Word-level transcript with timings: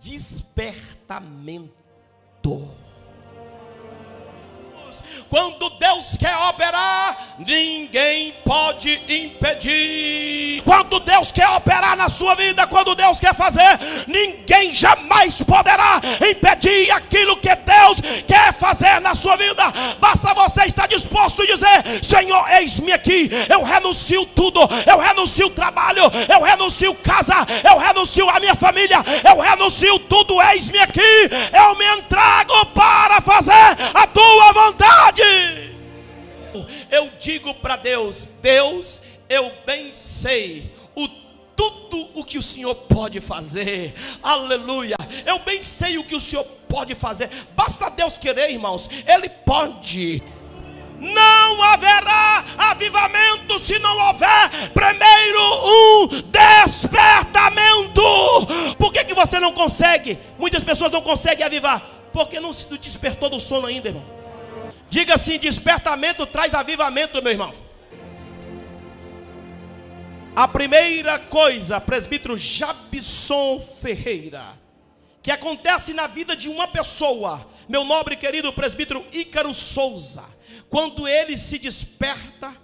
despertamento. 0.00 1.76
Quando 5.28 5.70
Deus 5.78 6.16
quer 6.16 6.36
operar, 6.48 7.36
ninguém 7.38 8.34
pode 8.44 8.92
impedir. 9.12 10.35
Quando 10.66 10.98
Deus 10.98 11.30
quer 11.30 11.48
operar 11.50 11.96
na 11.96 12.08
sua 12.08 12.34
vida, 12.34 12.66
quando 12.66 12.96
Deus 12.96 13.20
quer 13.20 13.32
fazer, 13.36 13.78
ninguém 14.08 14.74
jamais 14.74 15.40
poderá 15.40 16.00
impedir 16.28 16.90
aquilo 16.90 17.36
que 17.36 17.54
Deus 17.54 18.00
quer 18.26 18.52
fazer 18.52 19.00
na 19.00 19.14
sua 19.14 19.36
vida. 19.36 19.62
Basta 20.00 20.34
você 20.34 20.64
estar 20.64 20.88
disposto 20.88 21.42
a 21.42 21.46
dizer: 21.46 22.04
Senhor, 22.04 22.44
eis-me 22.58 22.92
aqui. 22.92 23.30
Eu 23.48 23.62
renuncio 23.62 24.26
tudo. 24.26 24.58
Eu 24.84 24.98
renuncio 24.98 25.46
o 25.46 25.50
trabalho. 25.50 26.02
Eu 26.28 26.42
renuncio 26.42 26.92
casa. 26.96 27.46
Eu 27.62 27.78
renuncio 27.78 28.28
a 28.28 28.40
minha 28.40 28.56
família. 28.56 28.98
Eu 29.24 29.40
renuncio 29.40 30.00
tudo. 30.00 30.42
Eis-me 30.42 30.80
aqui. 30.80 31.30
Eu 31.52 31.76
me 31.76 31.86
entrego 31.96 32.66
para 32.74 33.20
fazer 33.20 33.76
a 33.94 34.04
tua 34.08 34.52
vontade. 34.52 35.22
Eu 36.90 37.08
digo 37.20 37.54
para 37.54 37.76
Deus: 37.76 38.28
Deus, 38.42 39.00
eu 39.28 39.52
bem 39.64 39.92
sei 39.92 40.72
o 40.94 41.08
tudo 41.56 42.08
o 42.14 42.24
que 42.24 42.38
o 42.38 42.42
Senhor 42.42 42.74
pode 42.74 43.20
fazer. 43.20 43.94
Aleluia. 44.22 44.96
Eu 45.24 45.38
bem 45.38 45.62
sei 45.62 45.98
o 45.98 46.04
que 46.04 46.14
o 46.14 46.20
Senhor 46.20 46.44
pode 46.68 46.94
fazer. 46.94 47.30
Basta 47.56 47.88
Deus 47.90 48.18
querer, 48.18 48.50
irmãos. 48.50 48.88
Ele 49.06 49.28
pode. 49.28 50.22
Não 50.98 51.62
haverá 51.62 52.44
avivamento 52.56 53.58
se 53.58 53.78
não 53.78 53.98
houver 54.08 54.70
primeiro 54.72 55.40
um 55.64 56.08
despertamento. 56.30 58.02
Por 58.78 58.92
que, 58.92 59.04
que 59.04 59.14
você 59.14 59.38
não 59.40 59.52
consegue? 59.52 60.18
Muitas 60.38 60.62
pessoas 60.62 60.92
não 60.92 61.02
conseguem 61.02 61.44
avivar. 61.44 61.82
Porque 62.12 62.40
não 62.40 62.52
se 62.52 62.66
despertou 62.78 63.28
do 63.28 63.40
sono 63.40 63.66
ainda, 63.66 63.88
irmão. 63.88 64.04
Diga 64.88 65.14
assim: 65.14 65.38
despertamento 65.38 66.24
traz 66.26 66.54
avivamento, 66.54 67.22
meu 67.22 67.32
irmão. 67.32 67.65
A 70.36 70.46
primeira 70.46 71.18
coisa, 71.18 71.80
presbítero 71.80 72.36
Jabson 72.36 73.58
Ferreira, 73.80 74.60
que 75.22 75.30
acontece 75.30 75.94
na 75.94 76.06
vida 76.06 76.36
de 76.36 76.50
uma 76.50 76.68
pessoa, 76.68 77.48
meu 77.66 77.86
nobre 77.86 78.16
querido 78.16 78.52
presbítero 78.52 79.02
Ícaro 79.10 79.54
Souza, 79.54 80.22
quando 80.68 81.08
ele 81.08 81.38
se 81.38 81.58
desperta 81.58 82.54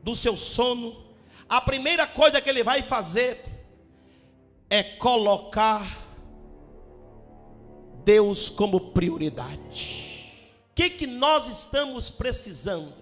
do 0.00 0.14
seu 0.14 0.36
sono, 0.36 1.04
a 1.48 1.60
primeira 1.60 2.06
coisa 2.06 2.40
que 2.40 2.48
ele 2.48 2.62
vai 2.62 2.82
fazer 2.82 3.46
é 4.70 4.84
colocar 4.84 5.84
Deus 8.04 8.48
como 8.48 8.92
prioridade. 8.92 10.30
O 10.70 10.74
que, 10.76 10.88
que 10.88 11.06
nós 11.08 11.48
estamos 11.48 12.08
precisando? 12.08 13.01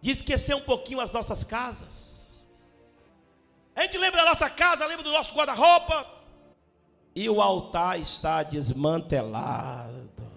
De 0.00 0.10
esquecer 0.10 0.54
um 0.54 0.60
pouquinho 0.60 1.00
as 1.00 1.12
nossas 1.12 1.44
casas. 1.44 2.46
A 3.74 3.82
gente 3.82 3.96
lembra 3.98 4.22
da 4.22 4.30
nossa 4.30 4.50
casa, 4.50 4.86
lembra 4.86 5.04
do 5.04 5.12
nosso 5.12 5.34
guarda-roupa, 5.34 6.06
e 7.14 7.28
o 7.28 7.40
altar 7.40 7.98
está 7.98 8.42
desmantelado. 8.42 10.27